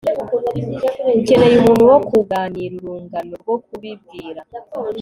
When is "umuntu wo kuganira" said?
1.59-2.73